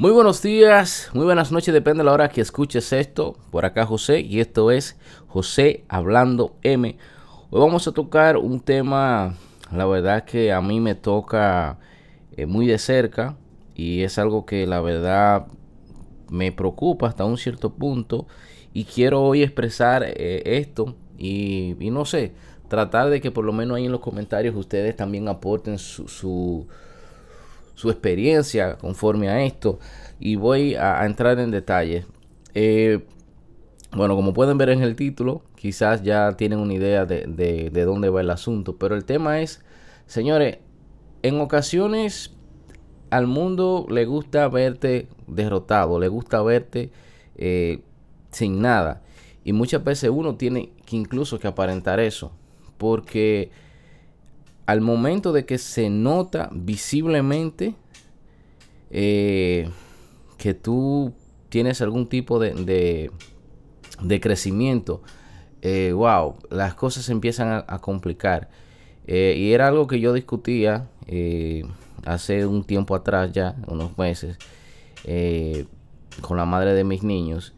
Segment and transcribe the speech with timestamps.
[0.00, 3.36] Muy buenos días, muy buenas noches, depende de la hora que escuches esto.
[3.50, 4.96] Por acá José y esto es
[5.28, 6.96] José Hablando M.
[7.50, 9.34] Hoy vamos a tocar un tema,
[9.70, 11.78] la verdad que a mí me toca
[12.34, 13.36] eh, muy de cerca
[13.74, 15.48] y es algo que la verdad
[16.30, 18.26] me preocupa hasta un cierto punto
[18.72, 22.32] y quiero hoy expresar eh, esto y, no sé,
[22.68, 26.66] tratar de que por lo menos ahí en los comentarios ustedes también aporten su, su,
[27.88, 29.78] experiencia conforme a esto
[30.18, 32.04] y voy a, entrar en detalle.
[32.54, 33.06] Eh,
[33.92, 38.08] bueno, como pueden ver en el título, quizás ya tienen una idea de, de, dónde
[38.08, 39.64] va el asunto, pero el tema es,
[40.06, 40.58] señores,
[41.22, 42.36] en ocasiones
[43.10, 46.92] al mundo le gusta verte derrotado, le gusta verte
[47.36, 47.80] eh,
[48.30, 49.02] sin nada.
[49.42, 52.32] Y muchas veces uno tiene que incluso que aparentar eso.
[52.78, 53.50] Porque
[54.70, 57.74] al momento de que se nota visiblemente
[58.92, 59.68] eh,
[60.38, 61.12] que tú
[61.48, 63.10] tienes algún tipo de,
[64.00, 65.02] de, crecimiento,
[65.60, 68.48] eh, wow, las cosas empiezan a, complicar.
[69.08, 70.88] Eh, y era algo que yo discutía
[72.06, 74.38] hace un tiempo atrás ya, unos meses,
[76.20, 77.54] con la madre de mis niños.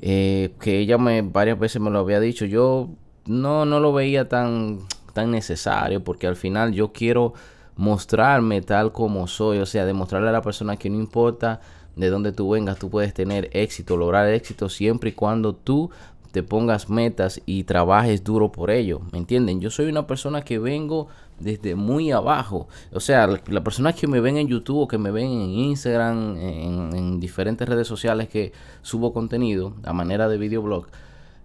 [0.00, 2.46] Que ella me varias veces me lo había dicho.
[2.46, 2.88] Yo
[3.26, 4.80] no, no lo veía tan,
[5.12, 7.34] tan necesario porque al final yo quiero
[7.76, 11.60] mostrarme tal como soy, o sea, demostrarle a la persona que no importa
[11.96, 15.90] de dónde tú vengas, tú puedes tener éxito, lograr éxito siempre y cuando tú
[16.32, 19.60] te pongas metas y trabajes duro por ello, ¿me entienden?
[19.60, 24.20] Yo soy una persona que vengo desde muy abajo, o sea, las personas que me
[24.20, 29.12] ven en YouTube o que me ven en Instagram, en, diferentes redes sociales que subo
[29.12, 30.86] contenido a manera de videoblog,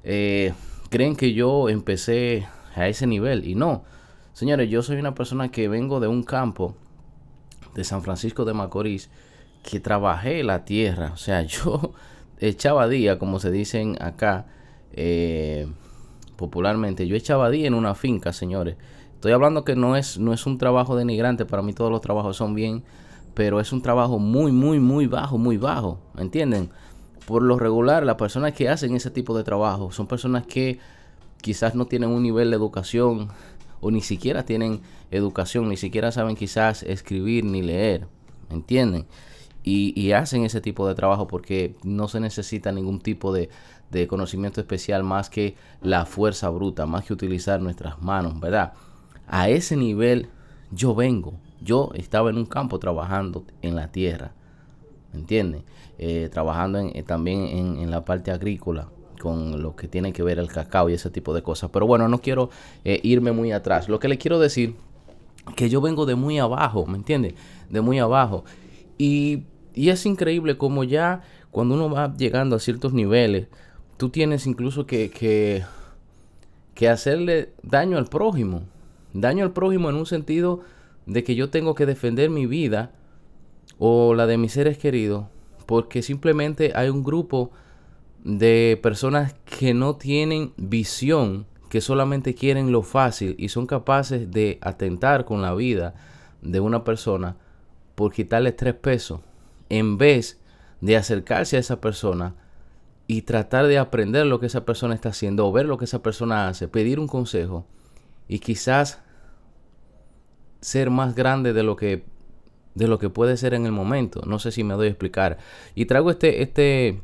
[0.03, 0.53] eh,
[0.89, 2.47] creen que yo empecé
[2.77, 3.83] a ese nivel y no,
[4.33, 6.75] señores, yo soy una persona que vengo de un campo
[7.73, 9.09] de San Francisco de Macorís
[9.63, 11.93] que trabajé la tierra, o sea, yo
[12.39, 14.45] echaba día, como se dicen acá,
[14.93, 15.67] eh,
[16.37, 17.07] popularmente.
[17.07, 18.77] Yo echaba día en una finca, señores.
[19.15, 22.37] Estoy hablando que no es, no es un trabajo denigrante, para mí todos los trabajos
[22.37, 22.83] son bien,
[23.33, 26.69] pero es un trabajo muy, muy, muy bajo, muy bajo, ¿me entienden?
[27.25, 30.79] Por lo regular, las personas que hacen ese tipo de trabajo son personas que
[31.41, 33.29] quizás no tienen un nivel de educación
[33.79, 34.81] o ni siquiera tienen
[35.11, 38.07] educación, ni siquiera saben quizás escribir ni leer,
[38.49, 39.05] ¿me entienden?
[39.69, 43.49] y, hacen ese tipo de trabajo porque no se necesita ningún tipo de,
[44.07, 48.73] conocimiento especial más que la fuerza bruta, más que utilizar nuestras manos, ¿verdad?
[49.27, 50.29] A ese nivel
[50.71, 51.33] yo vengo.
[51.61, 54.33] Yo estaba en un campo trabajando en la tierra,
[55.11, 55.63] ¿me entienden?
[55.97, 58.89] Eh, trabajando eh, también en, la parte agrícola
[59.19, 61.69] con lo que tiene que ver el cacao y ese tipo de cosas.
[61.71, 62.49] Pero bueno, no quiero
[62.83, 63.89] eh, irme muy atrás.
[63.89, 64.75] Lo que le quiero decir
[65.55, 67.35] que yo vengo de muy abajo, ¿me entiende?
[67.69, 68.43] De muy abajo.
[68.97, 69.43] Y
[69.75, 73.47] es increíble como ya cuando uno va llegando a ciertos niveles,
[73.97, 75.63] tú tienes incluso que, que,
[76.73, 78.63] que hacerle daño al prójimo.
[79.13, 80.61] Daño al prójimo en un sentido
[81.05, 82.91] de que yo tengo que defender mi vida
[83.79, 85.25] o la de mis seres queridos
[85.67, 87.51] porque simplemente hay un grupo
[88.23, 94.57] de personas que no tienen visión, que solamente quieren lo fácil y son capaces de
[94.61, 95.95] atentar con la vida
[96.41, 97.35] de una persona
[97.95, 99.21] por quitarle tres pesos
[99.69, 100.39] en vez
[100.81, 102.35] de acercarse a esa persona
[103.07, 106.03] y tratar de aprender lo que esa persona está haciendo o ver lo que esa
[106.03, 107.65] persona hace, pedir un consejo
[108.27, 109.01] y quizás
[110.61, 112.03] ser más grande de lo que
[112.75, 114.21] de lo que puede ser en el momento.
[114.27, 115.39] No sé si me doy a explicar.
[115.73, 117.01] Y traigo este este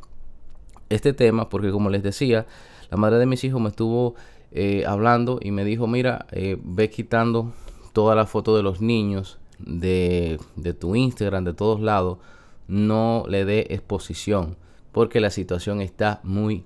[0.94, 2.46] este tema porque como les decía,
[2.90, 4.16] la madre de mis hijos me estuvo
[4.52, 7.54] eh, hablando y me dijo, mira, eh, ve quitando
[7.92, 12.20] toda la foto de los niños de, de tu Instagram, de todos lados,
[12.68, 14.58] no le dé exposición,
[14.92, 16.66] porque la situación está muy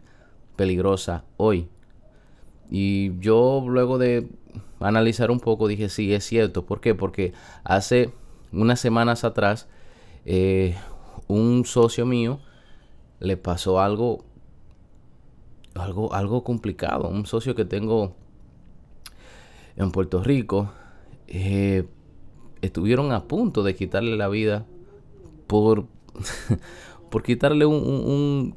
[0.55, 1.69] peligrosa hoy.
[2.69, 4.27] Y yo luego de
[4.79, 6.65] analizar un poco dije, sí, es cierto.
[6.65, 6.95] ¿Por qué?
[6.95, 7.33] Porque
[7.63, 8.11] hace
[8.51, 9.67] unas semanas atrás
[10.25, 10.75] eh,
[11.27, 12.39] un socio mío
[13.19, 14.23] le pasó algo,
[15.75, 17.07] algo, algo complicado.
[17.07, 18.15] Un socio que tengo
[19.75, 20.71] en Puerto Rico
[21.27, 21.87] eh,
[22.61, 24.65] estuvieron a punto de quitarle la vida
[25.47, 25.85] por,
[27.09, 28.55] por quitarle un,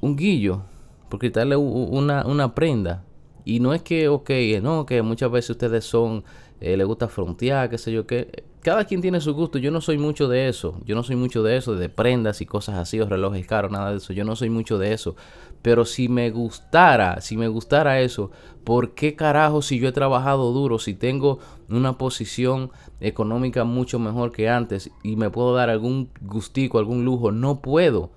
[0.00, 0.62] un, guillo,
[1.08, 3.04] por quitarle una, una, prenda.
[3.44, 4.30] Y no es que, ok,
[4.62, 6.24] no, que muchas veces ustedes son,
[6.60, 9.58] eh, les gusta frontear, qué sé yo, qué, cada quien tiene su gusto.
[9.58, 10.80] Yo no soy mucho de eso.
[10.84, 13.92] Yo no soy mucho de eso, de prendas y cosas así, o relojes caros, nada
[13.92, 14.12] de eso.
[14.12, 15.14] Yo no soy mucho de eso.
[15.62, 18.32] Pero si me gustara, si me gustara eso,
[18.64, 24.32] ¿por qué carajo si yo he trabajado duro, si tengo una posición económica mucho mejor
[24.32, 27.30] que antes y me puedo dar algún gustico, algún lujo?
[27.30, 28.10] No puedo.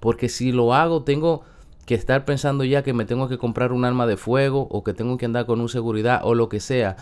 [0.00, 1.42] Porque si lo hago, tengo
[1.84, 4.94] que estar pensando ya que me tengo que comprar un arma de fuego o que
[4.94, 6.96] tengo que andar con un seguridad o lo que sea.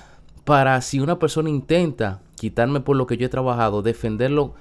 [0.51, 4.55] Para si una persona intenta quitarme por lo que yo he trabajado, defenderlo.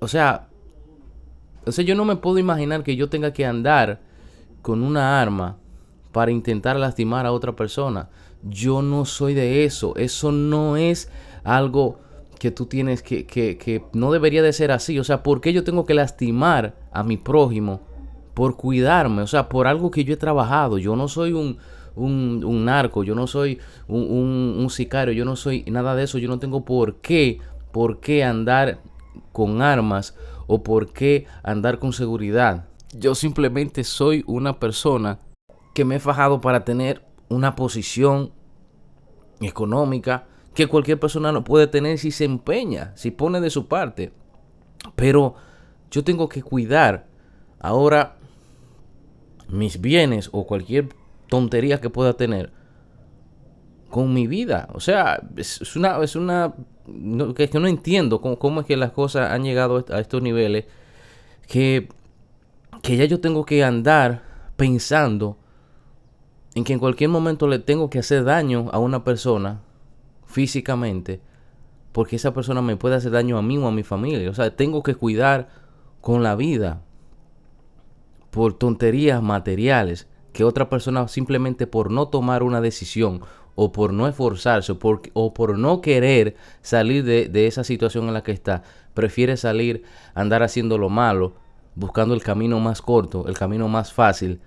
[0.00, 0.48] O sea,
[1.64, 4.00] o yo no me puedo imaginar que yo tenga que andar
[4.60, 5.56] con una arma
[6.12, 8.10] para intentar lastimar a otra persona.
[8.42, 9.96] Yo no soy de eso.
[9.96, 11.10] Eso no es
[11.42, 11.98] algo
[12.38, 14.98] que tú tienes que, que, que no debería de ser así.
[14.98, 17.80] O sea, ¿por qué yo tengo que lastimar a mi prójimo
[18.34, 20.76] por cuidarme, o sea, por algo que yo he trabajado.
[20.76, 21.56] Yo no soy un,
[21.94, 23.58] un, narco, yo no soy
[23.88, 26.18] un, un, sicario, yo no soy nada de eso.
[26.18, 27.40] Yo no tengo por qué,
[27.72, 28.80] por qué andar
[29.32, 30.16] con armas
[30.46, 32.66] o por qué andar con seguridad.
[32.94, 35.18] Yo simplemente soy una persona
[35.74, 38.32] que me he fajado para tener una posición
[39.40, 44.12] económica que cualquier persona no puede tener si se empeña, si pone de su parte.
[44.96, 45.34] Pero
[45.90, 47.06] yo tengo que cuidar
[47.58, 48.16] ahora
[49.48, 50.88] mis bienes o cualquier
[51.32, 52.52] tontería que pueda tener
[53.88, 54.68] con mi vida.
[54.74, 56.52] O sea, es, una, es una,
[57.34, 60.66] que, que no entiendo cómo, cómo, es que las cosas han llegado a estos niveles
[61.48, 61.88] que,
[62.82, 64.24] que ya yo tengo que andar
[64.58, 65.38] pensando
[66.54, 69.62] en que en cualquier momento le tengo que hacer daño a una persona
[70.26, 71.22] físicamente
[71.92, 74.28] porque esa persona me puede hacer daño a mí o a mi familia.
[74.28, 75.48] O sea, tengo que cuidar
[76.02, 76.82] con la vida
[78.30, 83.20] por tonterías materiales que otra persona simplemente por no tomar una decisión
[83.54, 88.08] o por no esforzarse o por, o por no querer salir de, de, esa situación
[88.08, 88.62] en la que está,
[88.94, 89.84] prefiere salir,
[90.14, 91.34] andar haciendo lo malo,
[91.74, 94.40] buscando el camino más corto, el camino más fácil,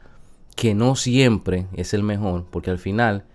[0.55, 3.25] que no siempre es el mejor, porque al final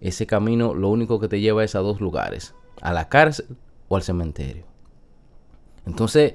[0.00, 3.46] ese camino lo único que te lleva es a dos lugares, a la cárcel
[3.88, 4.64] o al cementerio.
[5.86, 6.34] Entonces,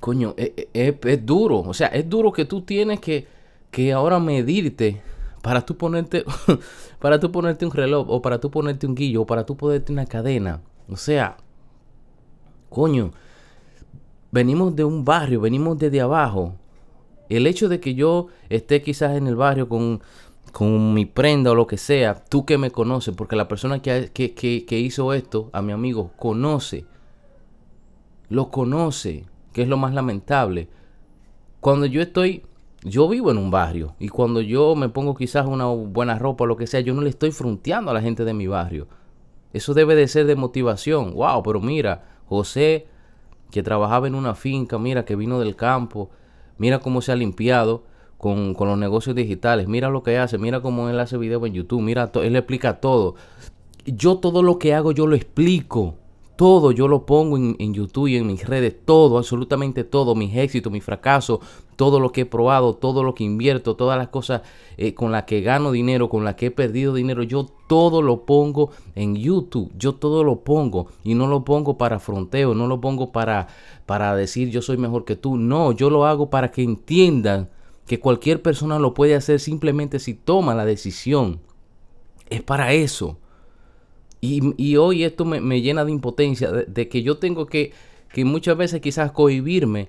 [0.00, 1.60] coño, es, e, es, es, duro.
[1.60, 3.26] O sea, es duro que tú tienes que,
[3.74, 5.02] que ahora medirte
[5.42, 6.24] para tú ponerte,
[7.00, 9.90] para tú ponerte un reloj, o para tú ponerte un guillo, o para tú ponerte
[9.90, 10.62] una cadena.
[10.88, 11.36] O sea,
[12.70, 13.10] coño,
[14.30, 16.54] venimos de un barrio, venimos desde abajo.
[17.28, 20.00] El hecho de que yo esté quizás en el barrio con,
[20.52, 24.12] con mi prenda o lo que sea, tú que me conoces, porque la persona que,
[24.14, 26.86] que, que, que hizo esto, a mi amigo, conoce,
[28.28, 30.68] lo conoce que es lo más lamentable.
[31.58, 32.44] Cuando yo estoy,
[32.84, 36.46] yo vivo en un barrio y cuando yo me pongo quizás una buena ropa o
[36.46, 38.86] lo que sea, yo no le estoy fronteando a la gente de mi barrio.
[39.54, 41.14] Eso debe de ser de motivación.
[41.14, 42.86] Wow, pero mira, José,
[43.50, 46.10] que trabajaba en una finca, mira, que vino del campo,
[46.58, 47.84] mira cómo se ha limpiado
[48.18, 51.54] con, con los negocios digitales, mira lo que hace, mira cómo él hace video en
[51.54, 53.14] YouTube, mira, él le explica todo.
[53.86, 55.96] Yo todo lo que hago, yo lo explico.
[56.36, 60.72] Todo yo lo pongo en, YouTube y en mis redes, todo, absolutamente todo, mis éxitos,
[60.72, 61.38] mis fracasos,
[61.76, 64.42] todo lo que he probado, todo lo que invierto, todas las cosas
[64.76, 68.24] eh, con las que gano dinero, con las que he perdido dinero, yo todo lo
[68.24, 72.80] pongo en YouTube, yo todo lo pongo y no lo pongo para fronteo, no lo
[72.80, 73.46] pongo para,
[73.86, 77.48] para decir yo soy mejor que tú, no, yo lo hago para que entiendan
[77.86, 81.40] que cualquier persona lo puede hacer simplemente si toma la decisión.
[82.30, 83.18] Es para eso.
[84.26, 87.72] Y, hoy esto me, llena de impotencia, de, que yo tengo que,
[88.12, 89.88] que muchas veces quizás cohibirme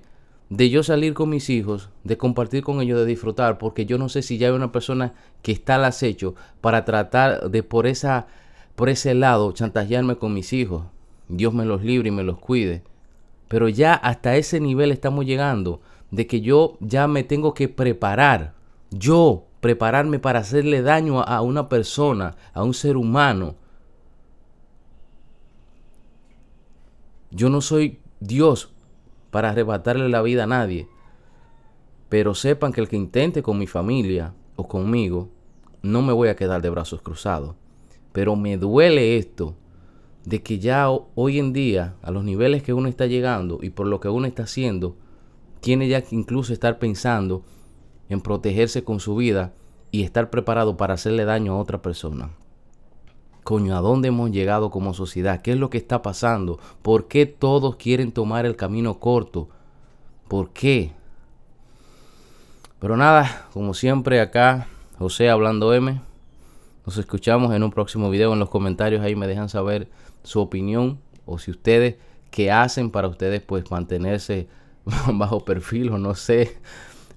[0.50, 4.08] de yo salir con mis hijos, de compartir con ellos, de disfrutar, porque yo no
[4.08, 8.26] sé si ya hay una persona que está al acecho para tratar de por esa
[8.74, 10.84] por ese lado chantajearme con mis hijos.
[11.28, 12.82] Dios me los libre y me los cuide.
[13.48, 15.80] Pero ya hasta ese nivel estamos llegando
[16.10, 18.52] de que yo ya me tengo que preparar,
[18.90, 23.54] yo prepararme para hacerle daño a una persona, a un ser humano
[27.36, 28.72] Yo no soy Dios
[29.30, 30.88] para arrebatarle la vida a nadie.
[32.08, 35.28] Pero sepan que el que intente con mi familia o conmigo,
[35.82, 37.54] no me voy a quedar de brazos cruzados.
[38.12, 39.54] Pero me duele esto
[40.24, 43.86] de que ya hoy en día, a los niveles que uno está llegando y por
[43.86, 44.96] lo que uno está haciendo,
[45.60, 47.44] tiene ya que incluso estar pensando
[48.08, 49.52] en protegerse con su vida
[49.90, 52.30] y estar preparado para hacerle daño a otra persona.
[53.46, 55.40] Coño, ¿a dónde hemos llegado como sociedad?
[55.40, 56.58] ¿Qué es lo que está pasando?
[56.82, 59.48] ¿Por qué todos quieren tomar el camino corto?
[60.26, 60.90] ¿Por qué?
[62.80, 64.66] Pero nada, como siempre acá,
[64.98, 66.00] José hablando M.
[66.84, 68.32] Nos escuchamos en un próximo video.
[68.32, 69.88] En los comentarios ahí me dejan saber
[70.24, 71.98] su opinión o si ustedes
[72.32, 74.48] qué hacen para ustedes pues mantenerse
[75.12, 76.58] bajo perfil o no sé.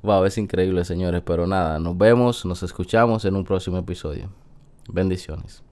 [0.04, 4.30] Wow, es increíble señores, pero nada, nos vemos, nos escuchamos en un próximo episodio.
[4.88, 5.64] Bendiciones.